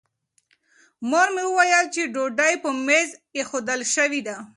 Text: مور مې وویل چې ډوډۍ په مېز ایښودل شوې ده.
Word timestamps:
مور 1.09 1.27
مې 1.35 1.43
وویل 1.47 1.85
چې 1.93 2.11
ډوډۍ 2.13 2.53
په 2.63 2.69
مېز 2.85 3.09
ایښودل 3.37 3.81
شوې 3.93 4.21
ده. 4.27 4.37